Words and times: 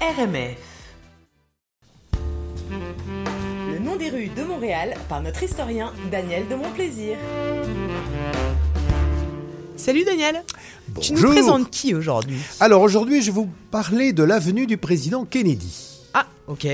RMF. 0.00 0.58
Le 3.72 3.78
nom 3.78 3.96
des 3.96 4.10
rues 4.10 4.28
de 4.28 4.42
Montréal 4.44 4.94
par 5.08 5.22
notre 5.22 5.42
historien 5.42 5.92
Daniel 6.10 6.46
de 6.48 6.54
Montplaisir. 6.54 7.16
Salut 9.76 10.04
Daniel. 10.04 10.42
Tu 11.00 11.12
nous 11.12 11.20
Bonjour. 11.20 11.30
présentes 11.30 11.70
qui 11.70 11.94
aujourd'hui? 11.94 12.38
Alors 12.60 12.82
aujourd'hui, 12.82 13.22
je 13.22 13.26
vais 13.26 13.32
vous 13.32 13.48
parler 13.70 14.12
de 14.12 14.22
l'avenue 14.22 14.66
du 14.66 14.76
président 14.76 15.24
Kennedy. 15.24 16.00
Ah, 16.12 16.26
ok. 16.46 16.66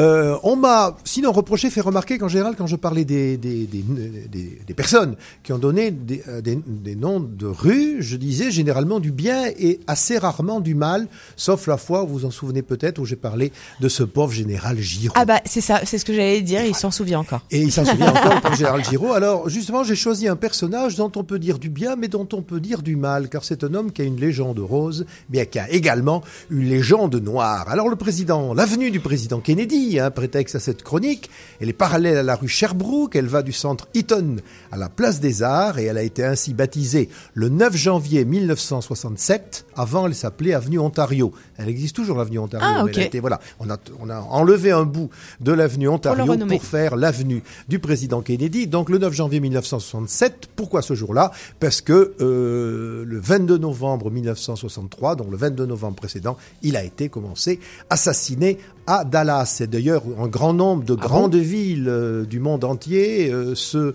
Euh, 0.00 0.36
on 0.42 0.56
m'a 0.56 0.96
sinon 1.04 1.30
reproché, 1.30 1.70
fait 1.70 1.80
remarquer 1.80 2.18
qu'en 2.18 2.26
général, 2.28 2.54
quand 2.58 2.66
je 2.66 2.74
parlais 2.76 3.04
des, 3.04 3.36
des, 3.36 3.66
des, 3.66 3.84
des- 4.28 4.58
des 4.66 4.74
personnes 4.74 5.14
qui 5.44 5.52
ont 5.52 5.58
donné 5.58 5.90
des, 5.92 6.22
euh, 6.28 6.40
des- 6.40 6.58
des 6.66 6.96
noms 6.96 7.20
de 7.20 7.46
rues, 7.46 7.98
je 8.00 8.16
disais 8.16 8.50
généralement 8.50 8.98
du 8.98 9.12
bien 9.12 9.44
et 9.58 9.78
assez 9.86 10.18
rarement 10.18 10.60
du 10.60 10.74
mal, 10.74 11.06
sauf 11.36 11.66
la 11.68 11.76
fois, 11.76 12.02
vous 12.02 12.14
vous 12.14 12.24
en 12.24 12.30
souvenez 12.32 12.62
peut-être, 12.62 12.98
où 12.98 13.04
j'ai 13.04 13.14
parlé 13.16 13.52
de 13.80 13.88
ce 13.88 14.02
pauvre 14.02 14.32
général 14.32 14.78
Giraud. 14.78 15.14
Ah 15.16 15.24
bah 15.24 15.40
c'est 15.44 15.60
ça, 15.60 15.80
c'est 15.84 15.98
ce 15.98 16.04
que 16.04 16.12
j'allais 16.12 16.42
dire, 16.42 16.64
il 16.64 16.74
s'en 16.74 16.90
souvient 16.90 17.20
encore. 17.20 17.42
Et 17.52 17.60
il 17.60 17.70
s'en 17.70 17.84
souvient 17.84 18.10
encore, 18.10 18.34
le 18.34 18.40
pauvre 18.40 18.56
général 18.58 18.84
Giraud. 18.84 19.12
Alors, 19.12 19.48
justement, 19.48 19.84
j'ai 19.84 19.94
choisi 19.96 20.26
un 20.26 20.36
personnage 20.36 20.96
dont 20.96 21.12
on 21.14 21.22
peut 21.24 21.38
dire 21.38 21.58
du 21.60 21.68
bien, 21.70 21.94
mais 21.94 22.08
dont 22.08 22.28
on 22.32 22.42
peut 22.42 22.58
dire 22.60 22.82
du 22.82 22.96
mal, 22.96 23.28
car 23.28 23.44
c'est 23.44 23.62
un 23.62 23.74
homme 23.74 23.92
qui 23.92 24.02
a 24.02 24.04
une 24.04 24.18
légende 24.18 24.58
rose, 24.58 25.06
mais 25.30 25.46
qui 25.46 25.58
a 25.60 25.70
également 25.70 26.22
une 26.50 26.68
légende 26.68 27.14
noire. 27.16 27.68
Alors, 27.68 27.88
le 27.88 27.96
président, 27.96 28.54
l'avenue 28.54 28.90
du 28.90 28.98
président 29.00 29.38
Kennedy, 29.40 29.83
un 30.00 30.10
prétexte 30.10 30.54
à 30.56 30.60
cette 30.60 30.82
chronique, 30.82 31.30
elle 31.60 31.68
est 31.68 31.72
parallèle 31.72 32.16
à 32.16 32.22
la 32.22 32.34
rue 32.36 32.48
Sherbrooke, 32.48 33.14
elle 33.16 33.26
va 33.26 33.42
du 33.42 33.52
centre 33.52 33.88
Eaton 33.94 34.36
à 34.72 34.76
la 34.76 34.88
place 34.88 35.20
des 35.20 35.42
Arts, 35.42 35.78
et 35.78 35.84
elle 35.84 35.98
a 35.98 36.02
été 36.02 36.24
ainsi 36.24 36.54
baptisée 36.54 37.08
le 37.34 37.48
9 37.48 37.76
janvier 37.76 38.24
1967. 38.24 39.66
Avant, 39.76 40.06
elle 40.06 40.14
s'appelait 40.14 40.54
avenue 40.54 40.78
Ontario. 40.78 41.32
Elle 41.56 41.68
existe 41.68 41.94
toujours, 41.96 42.18
l'avenue 42.18 42.38
Ontario. 42.38 42.66
Ah, 42.68 42.82
mais 42.84 42.90
elle 42.92 42.94
a 43.02 43.06
été- 43.06 43.20
voilà, 43.20 43.40
on 43.60 43.70
a, 43.70 43.76
on 44.00 44.08
a 44.10 44.20
enlevé 44.20 44.70
un 44.72 44.84
bout 44.84 45.10
de 45.40 45.52
l'avenue 45.52 45.88
Ontario 45.88 46.24
pour 46.58 46.62
faire 46.64 46.96
l'avenue 46.96 47.42
du 47.68 47.78
président 47.78 48.20
Kennedy. 48.22 48.66
Donc 48.66 48.90
le 48.90 48.98
9 48.98 49.12
janvier 49.12 49.40
1967. 49.40 50.48
Pourquoi 50.56 50.82
ce 50.82 50.94
jour-là? 50.94 51.30
Parce 51.60 51.80
que 51.80 52.14
euh, 52.20 53.04
le 53.06 53.18
22 53.20 53.58
novembre 53.58 54.10
1963, 54.10 55.16
donc 55.16 55.30
le 55.30 55.36
22 55.36 55.66
novembre 55.66 55.96
précédent, 55.96 56.36
il 56.62 56.76
a 56.76 56.84
été 56.84 57.08
commencé 57.08 57.60
assassiné 57.90 58.58
à 58.86 59.04
Dallas. 59.04 59.58
Et 59.60 59.66
d'ailleurs, 59.66 60.02
un 60.18 60.28
grand 60.28 60.52
nombre 60.52 60.84
de 60.84 60.94
grandes 60.94 61.36
villes 61.36 61.88
euh, 61.88 62.24
du 62.24 62.40
monde 62.40 62.64
entier 62.64 63.30
euh, 63.32 63.54
se, 63.54 63.94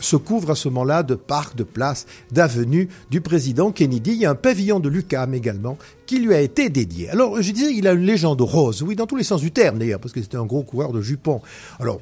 se 0.00 0.16
couvrent 0.16 0.50
à 0.50 0.54
ce 0.54 0.68
moment-là 0.68 1.02
de 1.02 1.14
parcs, 1.14 1.56
de 1.56 1.64
places, 1.64 2.06
d'avenues 2.30 2.88
du 3.10 3.20
président 3.20 3.70
Kennedy. 3.70 4.12
Il 4.12 4.18
y 4.18 4.26
a 4.26 4.30
un 4.30 4.34
pavillon 4.34 4.80
de 4.80 4.88
Lucam 4.88 5.34
également 5.34 5.78
qui 6.06 6.18
lui 6.18 6.34
a 6.34 6.40
été 6.40 6.68
dédié. 6.68 7.10
Alors, 7.10 7.40
je 7.40 7.52
disais, 7.52 7.72
il 7.72 7.86
a 7.86 7.92
une 7.92 8.04
légende 8.04 8.40
rose, 8.40 8.82
oui, 8.82 8.96
dans 8.96 9.06
tous 9.06 9.16
les 9.16 9.24
sens 9.24 9.40
du 9.40 9.50
terme 9.50 9.78
d'ailleurs, 9.78 10.00
parce 10.00 10.12
que 10.12 10.20
c'était 10.20 10.36
un 10.36 10.46
gros 10.46 10.62
coureur 10.62 10.92
de 10.92 11.00
jupons. 11.00 11.40
Alors, 11.80 12.00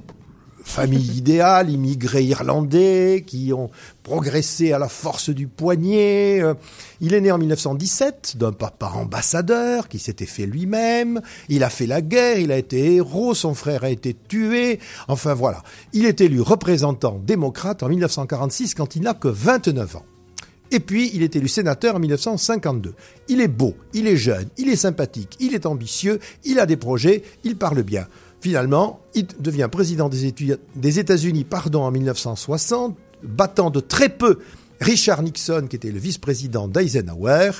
famille 0.70 1.16
idéale, 1.18 1.68
immigrés 1.68 2.22
irlandais 2.22 3.24
qui 3.26 3.52
ont 3.52 3.70
progressé 4.02 4.72
à 4.72 4.78
la 4.78 4.88
force 4.88 5.30
du 5.30 5.48
poignet. 5.48 6.40
Euh, 6.40 6.54
Il 7.00 7.12
est 7.12 7.20
né 7.20 7.32
en 7.32 7.38
1917 7.38 8.36
d'un 8.38 8.52
papa 8.52 8.86
ambassadeur 8.94 9.88
qui 9.88 9.98
s'était 9.98 10.26
fait 10.26 10.46
lui-même. 10.46 11.20
Il 11.48 11.64
a 11.64 11.70
fait 11.70 11.86
la 11.86 12.00
guerre, 12.00 12.38
il 12.38 12.52
a 12.52 12.56
été 12.56 12.94
héros, 12.94 13.34
son 13.34 13.54
frère 13.54 13.84
a 13.84 13.90
été 13.90 14.16
tué. 14.28 14.78
Enfin 15.08 15.34
voilà. 15.34 15.62
Il 15.92 16.06
est 16.06 16.20
élu 16.20 16.40
représentant 16.40 17.20
démocrate 17.22 17.82
en 17.82 17.88
1946 17.88 18.74
quand 18.74 18.94
il 18.94 19.02
n'a 19.02 19.14
que 19.14 19.28
29 19.28 19.96
ans. 19.96 20.04
Et 20.72 20.78
puis, 20.78 21.10
il 21.14 21.24
est 21.24 21.34
élu 21.34 21.48
sénateur 21.48 21.96
en 21.96 21.98
1952. 21.98 22.94
Il 23.26 23.40
est 23.40 23.48
beau, 23.48 23.74
il 23.92 24.06
est 24.06 24.16
jeune, 24.16 24.48
il 24.56 24.68
est 24.68 24.76
sympathique, 24.76 25.36
il 25.40 25.54
est 25.54 25.66
ambitieux, 25.66 26.20
il 26.44 26.60
a 26.60 26.66
des 26.66 26.76
projets, 26.76 27.24
il 27.42 27.56
parle 27.56 27.82
bien. 27.82 28.06
Finalement, 28.40 29.00
il 29.14 29.26
devient 29.38 29.68
président 29.70 30.08
des, 30.08 30.98
États-Unis 30.98 31.44
pardon, 31.44 31.82
en 31.82 31.90
1960, 31.90 32.96
battant 33.22 33.70
de 33.70 33.80
très 33.80 34.08
peu 34.08 34.38
Richard 34.80 35.22
Nixon, 35.22 35.66
qui 35.68 35.76
était 35.76 35.90
le 35.90 35.98
vice-président 35.98 36.66
d'Eisenhower. 36.66 37.50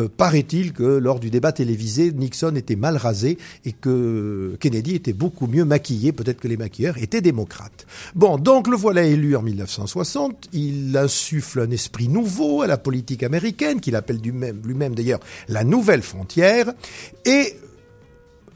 Euh, 0.00 0.08
Paraît-il 0.14 0.74
que 0.74 0.82
lors 0.82 1.20
du 1.20 1.30
débat 1.30 1.52
télévisé, 1.52 2.12
Nixon 2.12 2.54
était 2.54 2.76
mal 2.76 2.98
rasé 2.98 3.38
et 3.64 3.72
que 3.72 4.58
Kennedy 4.60 4.94
était 4.94 5.14
beaucoup 5.14 5.46
mieux 5.46 5.64
maquillé. 5.64 6.12
Peut-être 6.12 6.38
que 6.38 6.48
les 6.48 6.58
maquilleurs 6.58 6.98
étaient 6.98 7.22
démocrates. 7.22 7.86
Bon, 8.14 8.36
donc 8.36 8.68
le 8.68 8.76
voilà 8.76 9.04
élu 9.04 9.36
en 9.36 9.42
1960. 9.42 10.50
Il 10.52 10.94
insuffle 10.98 11.60
un 11.60 11.70
esprit 11.70 12.08
nouveau 12.08 12.60
à 12.60 12.66
la 12.66 12.76
politique 12.76 13.22
américaine, 13.22 13.80
qu'il 13.80 13.96
appelle 13.96 14.20
lui-même 14.20 14.94
d'ailleurs 14.94 15.20
la 15.48 15.64
nouvelle 15.64 16.02
frontière. 16.02 16.74
Et 17.24 17.54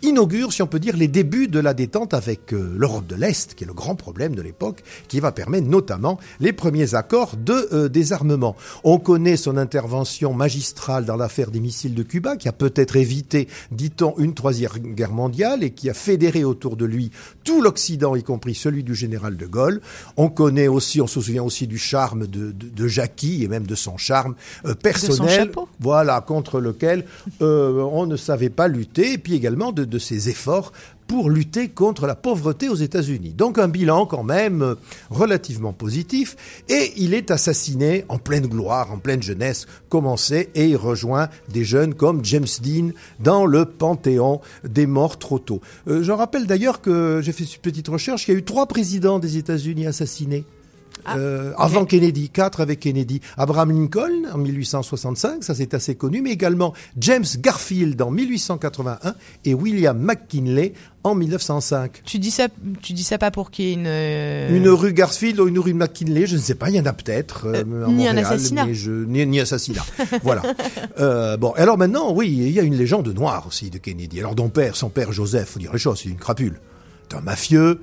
inaugure, 0.03 0.53
si 0.53 0.63
on 0.63 0.67
peut 0.67 0.79
dire, 0.79 0.97
les 0.97 1.09
débuts 1.09 1.49
de 1.49 1.61
la 1.61 1.75
détente 1.75 2.15
avec 2.15 2.53
euh, 2.53 2.75
l'Europe 2.77 3.07
de 3.07 3.17
l'Est, 3.17 3.55
qui 3.55 3.65
est 3.65 3.67
le 3.67 3.75
grand 3.75 3.95
problème 3.95 4.35
de 4.35 4.43
l'époque, 4.43 4.83
qui 5.09 5.21
va 5.21 5.33
permettre 5.33 5.67
notamment 5.67 6.19
les 6.41 6.53
premiers 6.53 6.95
accords 6.95 7.37
de 7.37 7.69
euh, 7.73 7.89
désarmement. 7.89 8.57
On 8.85 8.99
connaît 8.99 9.37
son 9.37 9.57
intervention 9.57 10.33
magistrale 10.33 11.05
dans 11.05 11.17
l'affaire 11.17 11.51
des 11.51 11.61
missiles 11.61 11.95
de 11.95 12.03
Cuba, 12.03 12.37
qui 12.37 12.49
a 12.49 12.53
peut-être 12.53 12.97
évité, 12.97 13.49
dit-on, 13.71 14.15
une 14.19 14.35
troisième 14.35 14.95
guerre 14.95 15.13
mondiale 15.13 15.63
et 15.63 15.71
qui 15.71 15.91
a 15.91 15.95
fédéré 15.95 16.45
autour 16.45 16.77
de 16.77 16.85
lui 16.85 17.11
tout 17.45 17.63
l'Occident, 17.63 18.17
y 18.17 18.23
compris 18.23 18.55
celui 18.55 18.85
du 18.85 18.95
général 18.95 19.37
de 19.37 19.47
Gaulle. 19.47 19.81
On 20.17 20.29
connaît 20.29 20.69
aussi, 20.69 21.01
on 21.01 21.07
se 21.07 21.21
souvient 21.21 21.43
aussi 21.43 21.67
du 21.67 21.79
charme 21.79 22.27
de, 22.27 22.53
de, 22.53 22.69
de 22.69 22.89
Jackie 22.89 23.45
et 23.45 23.49
même 23.49 23.67
de 23.67 23.75
son 23.75 23.97
charme 23.97 24.35
euh, 24.67 24.75
personnel. 24.75 25.47
chapeau. 25.47 25.69
Voilà, 25.81 26.21
contre 26.21 26.61
lequel 26.61 27.05
euh, 27.43 27.83
on 27.93 28.07
ne 28.07 28.17
savait 28.17 28.51
pas 28.51 28.69
lutter, 28.69 29.15
et 29.15 29.19
puis 29.19 29.35
également 29.35 29.73
de, 29.73 29.90
de 29.91 29.99
ses 29.99 30.29
efforts 30.29 30.73
pour 31.07 31.29
lutter 31.29 31.69
contre 31.69 32.07
la 32.07 32.15
pauvreté 32.15 32.69
aux 32.69 32.77
États-Unis. 32.77 33.35
Donc 33.37 33.59
un 33.59 33.67
bilan 33.67 34.07
quand 34.07 34.23
même 34.23 34.63
euh, 34.63 34.75
relativement 35.11 35.73
positif, 35.73 36.37
et 36.69 36.93
il 36.97 37.15
est 37.15 37.33
assassiné 37.33 38.05
en 38.09 38.19
pleine 38.19 38.47
gloire, 38.47 38.93
en 38.93 38.99
pleine 38.99 39.21
jeunesse, 39.21 39.67
commencé, 39.89 40.51
et 40.55 40.69
il 40.69 40.77
rejoint 40.77 41.29
des 41.49 41.65
jeunes 41.65 41.95
comme 41.95 42.25
James 42.25 42.47
Dean 42.63 42.91
dans 43.19 43.45
le 43.45 43.65
panthéon 43.65 44.41
des 44.63 44.87
morts 44.87 45.19
trop 45.19 45.41
tôt. 45.41 45.61
Euh, 45.89 46.05
je 46.05 46.13
rappelle 46.13 46.47
d'ailleurs 46.47 46.81
que 46.81 47.21
j'ai 47.23 47.33
fait 47.33 47.43
une 47.43 47.61
petite 47.61 47.89
recherche, 47.89 48.29
il 48.29 48.31
y 48.31 48.35
a 48.37 48.39
eu 48.39 48.45
trois 48.45 48.67
présidents 48.67 49.19
des 49.19 49.37
États-Unis 49.37 49.89
assassinés. 49.89 50.45
Ah, 51.05 51.17
Euh. 51.17 51.53
Avant 51.57 51.85
Kennedy, 51.87 52.29
quatre 52.29 52.61
avec 52.61 52.81
Kennedy. 52.81 53.21
Abraham 53.39 53.71
Lincoln 53.71 54.27
en 54.33 54.39
1865, 54.39 55.43
ça 55.45 55.55
c'est 55.55 55.73
assez 55.75 55.95
connu, 55.95 56.21
mais 56.23 56.31
également 56.31 56.75
James 56.99 57.25
Garfield 57.39 58.01
en 58.03 58.11
1881 58.11 59.15
et 59.45 59.55
William 59.55 59.99
McKinley 59.99 60.75
en 61.03 61.15
1905. 61.15 62.03
Tu 62.05 62.19
dis 62.19 62.31
ça, 62.31 62.49
tu 62.83 62.93
dis 62.93 63.03
ça 63.03 63.17
pas 63.17 63.31
pour 63.31 63.51
qu'il 63.51 63.65
y 63.65 63.71
ait 63.71 63.75
une. 63.75 63.87
euh, 63.87 64.55
Une 64.55 64.69
rue 64.69 64.93
Garfield 64.93 65.41
ou 65.41 65.49
une 65.49 65.59
rue 65.59 65.73
McKinley, 65.73 66.27
je 66.27 66.37
ne 66.37 66.41
sais 66.41 66.55
pas, 66.55 66.69
il 66.69 66.77
y 66.77 66.81
en 66.81 66.85
a 66.87 66.93
peut-être. 66.93 67.47
euh, 67.47 67.65
ni 67.89 68.07
un 68.07 68.17
assassinat. 68.19 68.67
mais 68.67 68.75
je- 68.75 68.91
ni, 69.05 69.25
ni 69.27 69.41
assassinat. 69.41 69.85
voilà. 70.23 70.43
Bon, 71.39 71.53
alors 71.57 71.79
maintenant, 71.79 72.13
oui, 72.13 72.29
il 72.31 72.51
y 72.51 72.61
a 72.61 72.63
une 72.63 72.77
légende 72.77 73.09
noire 73.09 73.47
aussi 73.47 73.71
de 73.71 73.79
Kennedy. 73.79 74.21
Alors, 74.21 74.35
ton 74.35 74.49
père, 74.51 74.77
son 74.77 74.91
père 74.91 75.13
Joseph, 75.13 75.49
faut 75.51 75.59
dire 75.61 75.73
les 75.73 75.79
choses, 75.79 76.01
c'est 76.03 76.09
une 76.11 76.17
crapule. 76.17 76.61
C'est 77.11 77.17
un 77.17 77.21
mafieux. 77.23 77.81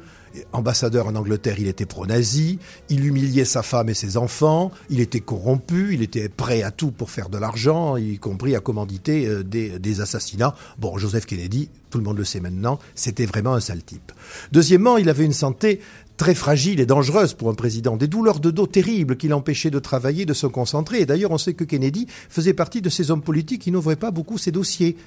Ambassadeur 0.51 1.07
en 1.07 1.15
Angleterre, 1.15 1.57
il 1.59 1.67
était 1.67 1.85
pro-nazi, 1.85 2.59
il 2.89 3.05
humiliait 3.05 3.45
sa 3.45 3.63
femme 3.63 3.89
et 3.89 3.93
ses 3.93 4.17
enfants, 4.17 4.71
il 4.89 4.99
était 4.99 5.19
corrompu, 5.19 5.93
il 5.93 6.01
était 6.01 6.29
prêt 6.29 6.63
à 6.63 6.71
tout 6.71 6.91
pour 6.91 7.09
faire 7.09 7.29
de 7.29 7.37
l'argent, 7.37 7.97
y 7.97 8.17
compris 8.17 8.55
à 8.55 8.59
commanditer 8.59 9.27
euh, 9.27 9.43
des, 9.43 10.01
assassinats. 10.01 10.55
Bon, 10.77 10.97
Joseph 10.97 11.25
Kennedy, 11.25 11.69
tout 11.89 11.97
le 11.97 12.03
monde 12.03 12.17
le 12.17 12.23
sait 12.23 12.39
maintenant, 12.39 12.79
c'était 12.95 13.25
vraiment 13.25 13.53
un 13.53 13.59
sale 13.59 13.83
type. 13.83 14.11
Deuxièmement, 14.51 14.97
il 14.97 15.09
avait 15.09 15.25
une 15.25 15.33
santé 15.33 15.79
très 16.17 16.35
fragile 16.35 16.79
et 16.79 16.85
dangereuse 16.85 17.33
pour 17.33 17.49
un 17.49 17.53
président, 17.53 17.95
des 17.95 18.07
douleurs 18.07 18.39
de 18.39 18.51
dos 18.51 18.67
terribles 18.67 19.17
qui 19.17 19.27
l'empêchaient 19.27 19.71
de 19.71 19.79
travailler, 19.79 20.25
de 20.25 20.33
se 20.33 20.47
concentrer. 20.47 21.01
Et 21.01 21.05
d'ailleurs, 21.05 21.31
on 21.31 21.37
sait 21.37 21.53
que 21.53 21.63
Kennedy 21.63 22.07
faisait 22.29 22.53
partie 22.53 22.81
de 22.81 22.89
ces 22.89 23.11
hommes 23.11 23.21
politiques 23.21 23.61
qui 23.61 23.71
n'ouvraient 23.71 23.95
pas 23.95 24.11
beaucoup 24.11 24.37
ses 24.37 24.51
dossiers. 24.51 24.97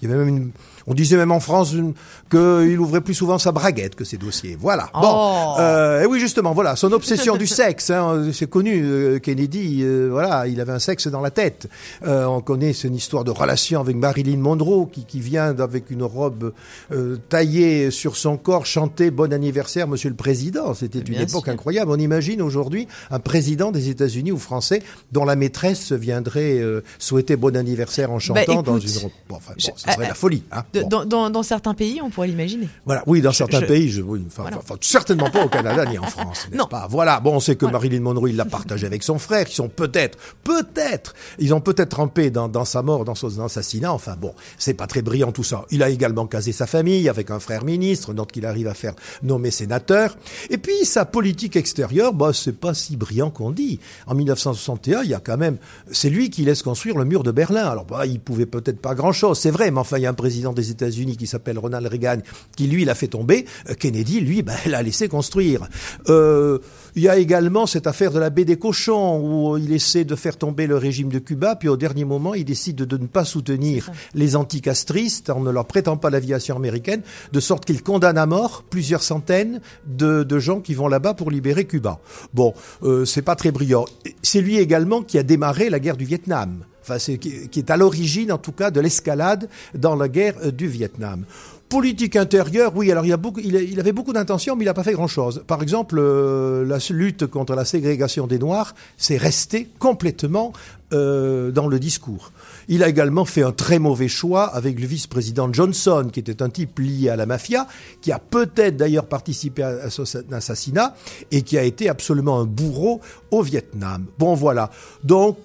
Il 0.00 0.08
y 0.08 0.12
avait 0.12 0.24
même 0.24 0.28
une, 0.36 0.50
on 0.86 0.94
disait 0.94 1.16
même 1.16 1.32
en 1.32 1.40
France 1.40 1.72
une- 1.72 1.94
qu'il 2.30 2.78
ouvrait 2.78 3.00
plus 3.00 3.14
souvent 3.14 3.38
sa 3.38 3.50
braguette 3.52 3.94
que 3.96 4.04
ses 4.04 4.16
dossiers. 4.16 4.56
Voilà. 4.60 4.90
Bon, 4.94 5.00
Oh. 5.02 5.54
euh, 5.58 6.02
et 6.02 6.06
oui 6.06 6.20
justement, 6.20 6.52
voilà, 6.52 6.76
son 6.76 6.92
obsession 6.92 7.36
du 7.36 7.46
sexe, 7.46 7.90
hein, 7.90 8.30
c'est 8.32 8.48
connu. 8.48 8.80
euh, 8.84 9.18
Kennedy, 9.18 9.80
euh, 9.82 10.08
voilà, 10.10 10.46
il 10.46 10.60
avait 10.60 10.72
un 10.72 10.78
sexe 10.78 11.08
dans 11.08 11.20
la 11.20 11.30
tête. 11.30 11.68
Euh, 12.06 12.26
on 12.26 12.40
connaît 12.40 12.70
une 12.70 12.94
histoire 12.94 13.24
de 13.24 13.30
relation 13.30 13.80
avec 13.80 13.96
Marilyn 13.96 14.38
Monroe 14.38 14.86
qui, 14.92 15.04
qui 15.04 15.20
vient 15.20 15.58
avec 15.58 15.90
une 15.90 16.02
robe 16.04 16.52
euh, 16.92 17.16
taillée 17.28 17.90
sur 17.90 18.16
son 18.16 18.36
corps 18.36 18.66
chanter 18.66 19.10
Bon 19.10 19.32
anniversaire, 19.32 19.88
Monsieur 19.88 20.10
le 20.10 20.16
Président. 20.16 20.74
C'était 20.74 21.00
une 21.00 21.14
époque 21.20 21.44
sûr. 21.44 21.52
incroyable. 21.52 21.90
On 21.90 21.98
imagine 21.98 22.40
aujourd'hui 22.42 22.86
un 23.10 23.18
président 23.18 23.72
des 23.72 23.88
États-Unis 23.88 24.32
ou 24.32 24.38
français 24.38 24.82
dont 25.12 25.24
la 25.24 25.34
maîtresse 25.36 25.92
viendrait 25.92 26.58
euh, 26.60 26.82
souhaiter 26.98 27.36
bon 27.36 27.56
anniversaire 27.56 28.10
en 28.12 28.18
chantant 28.18 28.40
Bah, 28.46 28.62
dans 28.62 28.76
écoute, 28.76 28.90
une 28.94 28.98
robe. 29.02 29.10
Bon, 29.28 29.36
enfin, 29.36 29.54
bon, 29.58 29.87
ça 29.88 29.94
serait 29.94 30.08
la 30.08 30.14
folie. 30.14 30.42
Hein. 30.52 30.62
Bon. 30.72 31.04
Dans, 31.04 31.30
dans, 31.30 31.42
certains 31.42 31.74
pays, 31.74 32.00
on 32.02 32.10
pourrait 32.10 32.28
l'imaginer. 32.28 32.68
Voilà, 32.84 33.02
oui, 33.06 33.20
dans 33.20 33.32
certains 33.32 33.62
pays, 33.62 33.90
je, 33.90 34.02
oui, 34.02 34.22
enfin, 34.26 34.42
voilà. 34.42 34.58
enfin, 34.58 34.76
certainement 34.80 35.30
pas 35.30 35.44
au 35.44 35.48
Canada 35.48 35.84
ni 35.86 35.98
en 35.98 36.02
France, 36.06 36.48
n'est-ce 36.50 36.66
pas? 36.66 36.86
Voilà, 36.90 37.20
bon, 37.20 37.36
on 37.36 37.40
sait 37.40 37.56
que 37.56 37.64
voilà. 37.64 37.78
Marilyn 37.78 38.00
Monroe, 38.00 38.28
il 38.28 38.36
l'a 38.36 38.44
partagé 38.44 38.86
avec 38.86 39.02
son 39.02 39.18
frère, 39.18 39.46
qui 39.46 39.54
sont 39.54 39.68
peut-être, 39.68 40.18
peut-être, 40.44 41.14
ils 41.38 41.54
ont 41.54 41.60
peut-être 41.60 41.90
trempé 41.90 42.30
dans, 42.30 42.48
dans 42.48 42.64
sa 42.64 42.82
mort, 42.82 43.04
dans 43.04 43.14
son 43.14 43.40
assassinat. 43.42 43.92
Enfin 43.92 44.16
bon, 44.20 44.34
c'est 44.58 44.74
pas 44.74 44.86
très 44.86 45.02
brillant 45.02 45.32
tout 45.32 45.44
ça. 45.44 45.64
Il 45.70 45.82
a 45.82 45.88
également 45.88 46.26
casé 46.26 46.52
sa 46.52 46.66
famille 46.66 47.08
avec 47.08 47.30
un 47.30 47.40
frère 47.40 47.64
ministre, 47.64 48.12
donc 48.12 48.32
qu'il 48.32 48.46
arrive 48.46 48.68
à 48.68 48.74
faire 48.74 48.94
nommer 49.22 49.50
sénateur. 49.50 50.16
Et 50.50 50.58
puis 50.58 50.84
sa 50.84 51.04
politique 51.04 51.56
extérieure, 51.56 52.12
bah 52.12 52.32
c'est 52.32 52.58
pas 52.58 52.74
si 52.74 52.96
brillant 52.96 53.30
qu'on 53.30 53.50
dit. 53.50 53.80
En 54.06 54.14
1961, 54.14 55.02
il 55.02 55.10
y 55.10 55.14
a 55.14 55.20
quand 55.20 55.36
même, 55.36 55.56
c'est 55.90 56.10
lui 56.10 56.30
qui 56.30 56.44
laisse 56.44 56.62
construire 56.62 56.96
le 56.98 57.04
mur 57.04 57.22
de 57.22 57.30
Berlin. 57.30 57.66
Alors 57.66 57.84
bah 57.84 58.06
il 58.06 58.20
pouvait 58.20 58.46
peut-être 58.46 58.80
pas 58.80 58.94
grand-chose, 58.94 59.38
c'est 59.38 59.50
vrai, 59.50 59.70
mais 59.70 59.77
enfin 59.80 59.98
il 59.98 60.02
y 60.02 60.06
a 60.06 60.10
un 60.10 60.14
président 60.14 60.52
des 60.52 60.70
États-Unis 60.70 61.16
qui 61.16 61.26
s'appelle 61.26 61.58
Ronald 61.58 61.86
Reagan 61.86 62.18
qui 62.56 62.66
lui 62.66 62.84
l'a 62.84 62.94
fait 62.94 63.08
tomber. 63.08 63.46
Euh, 63.68 63.74
Kennedy, 63.74 64.20
lui, 64.20 64.42
bah, 64.48 64.54
l'a 64.66 64.82
laissé 64.82 65.08
construire. 65.08 65.68
Euh, 66.08 66.58
il 66.94 67.02
y 67.02 67.08
a 67.08 67.16
également 67.16 67.66
cette 67.66 67.86
affaire 67.86 68.12
de 68.12 68.18
la 68.18 68.30
baie 68.30 68.44
des 68.44 68.56
cochons 68.56 69.20
où 69.20 69.56
il 69.56 69.72
essaie 69.72 70.04
de 70.04 70.16
faire 70.16 70.36
tomber 70.36 70.66
le 70.66 70.76
régime 70.76 71.08
de 71.08 71.18
Cuba, 71.18 71.56
puis 71.56 71.68
au 71.68 71.76
dernier 71.76 72.04
moment, 72.04 72.34
il 72.34 72.44
décide 72.44 72.76
de 72.76 72.96
ne 72.96 73.06
pas 73.06 73.24
soutenir 73.24 73.90
les 74.14 74.36
anticastristes 74.36 75.30
en 75.30 75.40
ne 75.40 75.50
leur 75.50 75.66
prêtant 75.66 75.96
pas 75.96 76.10
l'aviation 76.10 76.56
américaine, 76.56 77.02
de 77.32 77.40
sorte 77.40 77.64
qu'il 77.64 77.82
condamne 77.82 78.18
à 78.18 78.26
mort 78.26 78.64
plusieurs 78.68 79.02
centaines 79.02 79.60
de, 79.86 80.22
de 80.22 80.38
gens 80.38 80.60
qui 80.60 80.74
vont 80.74 80.88
là-bas 80.88 81.14
pour 81.14 81.30
libérer 81.30 81.64
Cuba. 81.64 82.00
Bon, 82.34 82.54
euh, 82.82 83.04
c'est 83.04 83.22
pas 83.22 83.36
très 83.36 83.52
brillant. 83.52 83.84
C'est 84.22 84.40
lui 84.40 84.58
également 84.58 85.02
qui 85.02 85.18
a 85.18 85.22
démarré 85.22 85.70
la 85.70 85.80
guerre 85.80 85.96
du 85.96 86.04
Vietnam. 86.04 86.64
Qui 86.96 87.58
est 87.58 87.70
à 87.70 87.76
l'origine, 87.76 88.32
en 88.32 88.38
tout 88.38 88.52
cas, 88.52 88.70
de 88.70 88.80
l'escalade 88.80 89.48
dans 89.74 89.96
la 89.96 90.08
guerre 90.08 90.34
euh, 90.44 90.50
du 90.50 90.68
Vietnam. 90.68 91.24
Politique 91.68 92.16
intérieure, 92.16 92.72
oui. 92.74 92.90
Alors 92.90 93.04
il, 93.04 93.12
a 93.12 93.18
beaucoup, 93.18 93.40
avait 93.78 93.92
beaucoup 93.92 94.14
d'intentions, 94.14 94.56
mais 94.56 94.64
il 94.64 94.68
n'a 94.68 94.74
pas 94.74 94.84
fait 94.84 94.94
grand-chose. 94.94 95.44
Par 95.46 95.62
exemple, 95.62 95.96
euh, 95.98 96.64
la 96.64 96.78
lutte 96.90 97.26
contre 97.26 97.54
la 97.54 97.66
ségrégation 97.66 98.26
des 98.26 98.38
Noirs, 98.38 98.74
c'est 98.96 99.18
resté 99.18 99.68
complètement 99.78 100.54
euh, 100.94 101.50
dans 101.50 101.68
le 101.68 101.78
discours. 101.78 102.32
Il 102.68 102.82
a 102.82 102.88
également 102.88 103.26
fait 103.26 103.42
un 103.42 103.52
très 103.52 103.78
mauvais 103.78 104.08
choix 104.08 104.44
avec 104.44 104.80
le 104.80 104.86
vice-président 104.86 105.52
Johnson, 105.52 106.08
qui 106.10 106.20
était 106.20 106.42
un 106.42 106.48
type 106.48 106.78
lié 106.78 107.10
à 107.10 107.16
la 107.16 107.26
mafia, 107.26 107.66
qui 108.00 108.12
a 108.12 108.18
peut-être 108.18 108.78
d'ailleurs 108.78 109.06
participé 109.06 109.62
à 109.62 109.90
son 109.90 110.04
assassinat 110.32 110.96
et 111.30 111.42
qui 111.42 111.58
a 111.58 111.64
été 111.64 111.90
absolument 111.90 112.40
un 112.40 112.46
bourreau 112.46 113.02
au 113.30 113.42
Vietnam. 113.42 114.06
Bon, 114.18 114.34
voilà. 114.34 114.70
Donc 115.04 115.36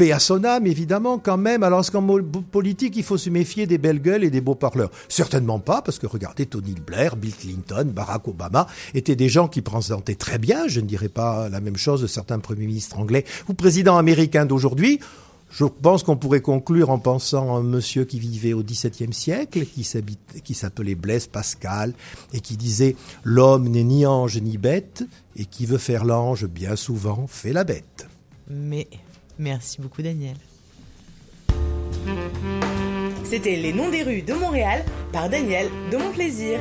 paix 0.00 0.12
à 0.12 0.18
son 0.18 0.44
âme, 0.44 0.66
évidemment, 0.66 1.18
quand 1.18 1.36
même. 1.36 1.62
Alors, 1.62 1.80
est-ce 1.80 1.90
qu'en 1.90 2.02
politique, 2.50 2.96
il 2.96 3.02
faut 3.02 3.18
se 3.18 3.28
méfier 3.28 3.66
des 3.66 3.76
belles 3.76 4.00
gueules 4.00 4.24
et 4.24 4.30
des 4.30 4.40
beaux 4.40 4.54
parleurs? 4.54 4.90
Certainement 5.10 5.58
pas, 5.58 5.82
parce 5.82 5.98
que 5.98 6.06
regardez, 6.06 6.46
Tony 6.46 6.74
Blair, 6.74 7.16
Bill 7.16 7.36
Clinton, 7.36 7.92
Barack 7.94 8.26
Obama 8.26 8.66
étaient 8.94 9.14
des 9.14 9.28
gens 9.28 9.46
qui 9.46 9.60
présentaient 9.60 10.14
très 10.14 10.38
bien, 10.38 10.68
je 10.68 10.80
ne 10.80 10.86
dirais 10.86 11.10
pas 11.10 11.50
la 11.50 11.60
même 11.60 11.76
chose 11.76 12.00
de 12.00 12.06
certains 12.06 12.38
premiers 12.38 12.64
ministres 12.64 12.98
anglais 12.98 13.26
ou 13.50 13.52
présidents 13.52 13.98
américains 13.98 14.46
d'aujourd'hui. 14.46 15.00
Je 15.50 15.66
pense 15.66 16.02
qu'on 16.02 16.16
pourrait 16.16 16.40
conclure 16.40 16.88
en 16.88 16.98
pensant 16.98 17.54
à 17.54 17.58
un 17.58 17.62
monsieur 17.62 18.06
qui 18.06 18.18
vivait 18.18 18.54
au 18.54 18.62
XVIIe 18.62 19.12
siècle, 19.12 19.66
qui 19.66 20.54
s'appelait 20.54 20.94
Blaise 20.94 21.26
Pascal, 21.26 21.92
et 22.32 22.40
qui 22.40 22.56
disait 22.56 22.96
L'homme 23.22 23.68
n'est 23.68 23.84
ni 23.84 24.06
ange 24.06 24.40
ni 24.40 24.56
bête, 24.56 25.04
et 25.36 25.44
qui 25.44 25.66
veut 25.66 25.76
faire 25.76 26.06
l'ange 26.06 26.46
bien 26.46 26.74
souvent 26.74 27.26
fait 27.26 27.52
la 27.52 27.64
bête. 27.64 28.06
Mais 28.48 28.88
Merci 29.40 29.80
beaucoup 29.80 30.02
Daniel. 30.02 30.36
C'était 33.24 33.56
Les 33.56 33.72
Noms 33.72 33.88
des 33.88 34.02
rues 34.02 34.20
de 34.20 34.34
Montréal 34.34 34.84
par 35.12 35.30
Daniel 35.30 35.68
de 35.90 35.96
Mon 35.96 36.12
Plaisir. 36.12 36.58